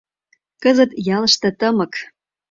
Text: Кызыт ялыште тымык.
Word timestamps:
Кызыт 0.63 0.91
ялыште 1.15 1.49
тымык. 1.59 1.93